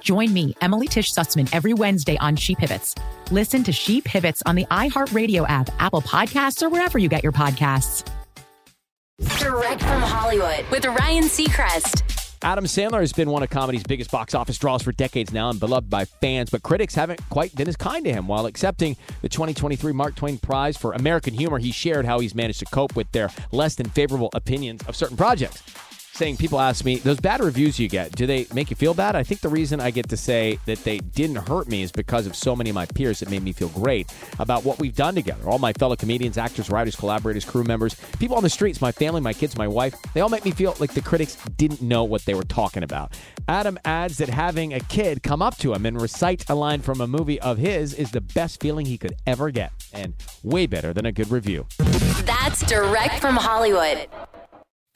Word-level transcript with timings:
Join 0.00 0.32
me, 0.32 0.54
Emily 0.60 0.86
Tish 0.86 1.12
Sussman, 1.12 1.48
every 1.52 1.74
Wednesday 1.74 2.16
on 2.18 2.36
She 2.36 2.54
Pivots. 2.54 2.94
Listen 3.30 3.62
to 3.64 3.72
She 3.72 4.00
Pivots 4.00 4.42
on 4.46 4.54
the 4.54 4.64
iHeartRadio 4.66 5.48
app, 5.48 5.70
Apple 5.78 6.02
Podcasts, 6.02 6.62
or 6.62 6.68
wherever 6.68 6.98
you 6.98 7.08
get 7.08 7.22
your 7.22 7.32
podcasts. 7.32 8.08
Direct 9.38 9.80
from 9.80 10.00
Hollywood 10.02 10.64
with 10.70 10.84
Ryan 10.84 11.24
Seacrest. 11.24 12.18
Adam 12.42 12.66
Sandler 12.66 13.00
has 13.00 13.12
been 13.12 13.30
one 13.30 13.42
of 13.42 13.50
comedy's 13.50 13.82
biggest 13.82 14.12
box 14.12 14.32
office 14.32 14.56
draws 14.58 14.80
for 14.80 14.92
decades 14.92 15.32
now 15.32 15.50
and 15.50 15.58
beloved 15.58 15.90
by 15.90 16.04
fans, 16.04 16.50
but 16.50 16.62
critics 16.62 16.94
haven't 16.94 17.20
quite 17.30 17.52
been 17.56 17.66
as 17.66 17.74
kind 17.74 18.04
to 18.04 18.12
him. 18.12 18.28
While 18.28 18.46
accepting 18.46 18.96
the 19.22 19.28
2023 19.28 19.92
Mark 19.92 20.14
Twain 20.14 20.38
Prize 20.38 20.76
for 20.76 20.92
American 20.92 21.34
Humor, 21.34 21.58
he 21.58 21.72
shared 21.72 22.06
how 22.06 22.20
he's 22.20 22.36
managed 22.36 22.60
to 22.60 22.66
cope 22.66 22.94
with 22.94 23.10
their 23.10 23.28
less 23.50 23.74
than 23.74 23.88
favorable 23.88 24.30
opinions 24.34 24.82
of 24.86 24.94
certain 24.94 25.16
projects 25.16 25.62
saying 26.18 26.36
people 26.36 26.58
ask 26.58 26.84
me 26.84 26.96
those 26.96 27.20
bad 27.20 27.40
reviews 27.40 27.78
you 27.78 27.88
get 27.88 28.10
do 28.10 28.26
they 28.26 28.44
make 28.52 28.70
you 28.70 28.76
feel 28.76 28.92
bad? 28.92 29.14
I 29.14 29.22
think 29.22 29.40
the 29.40 29.48
reason 29.48 29.78
i 29.80 29.92
get 29.92 30.08
to 30.08 30.16
say 30.16 30.58
that 30.66 30.78
they 30.82 30.98
didn't 30.98 31.36
hurt 31.36 31.68
me 31.68 31.82
is 31.82 31.92
because 31.92 32.26
of 32.26 32.34
so 32.34 32.56
many 32.56 32.70
of 32.70 32.74
my 32.74 32.86
peers 32.86 33.20
that 33.20 33.30
made 33.30 33.44
me 33.44 33.52
feel 33.52 33.68
great 33.68 34.12
about 34.40 34.64
what 34.64 34.80
we've 34.80 34.96
done 34.96 35.14
together. 35.14 35.48
All 35.48 35.60
my 35.60 35.72
fellow 35.72 35.94
comedians 35.94 36.36
actors 36.36 36.70
writers 36.70 36.96
collaborators 36.96 37.44
crew 37.44 37.62
members 37.62 37.94
people 38.18 38.36
on 38.36 38.42
the 38.42 38.50
streets 38.50 38.80
my 38.80 38.90
family 38.90 39.20
my 39.20 39.32
kids 39.32 39.56
my 39.56 39.68
wife 39.68 39.94
they 40.12 40.20
all 40.20 40.28
make 40.28 40.44
me 40.44 40.50
feel 40.50 40.74
like 40.80 40.92
the 40.92 41.00
critics 41.00 41.36
didn't 41.56 41.82
know 41.82 42.02
what 42.02 42.24
they 42.24 42.34
were 42.34 42.42
talking 42.42 42.82
about. 42.82 43.16
Adam 43.46 43.78
adds 43.84 44.18
that 44.18 44.28
having 44.28 44.74
a 44.74 44.80
kid 44.80 45.22
come 45.22 45.40
up 45.40 45.56
to 45.58 45.72
him 45.72 45.86
and 45.86 46.02
recite 46.02 46.50
a 46.50 46.54
line 46.54 46.80
from 46.80 47.00
a 47.00 47.06
movie 47.06 47.40
of 47.40 47.58
his 47.58 47.94
is 47.94 48.10
the 48.10 48.20
best 48.20 48.60
feeling 48.60 48.86
he 48.86 48.98
could 48.98 49.14
ever 49.24 49.52
get 49.52 49.70
and 49.92 50.14
way 50.42 50.66
better 50.66 50.92
than 50.92 51.06
a 51.06 51.12
good 51.12 51.30
review. 51.30 51.64
That's 52.24 52.66
direct 52.66 53.20
from 53.20 53.36
Hollywood. 53.36 54.08